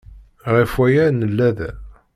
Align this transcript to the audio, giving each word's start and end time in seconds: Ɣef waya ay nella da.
Ɣef 0.53 0.71
waya 0.79 1.01
ay 1.07 1.11
nella 1.13 1.49
da. 1.57 1.71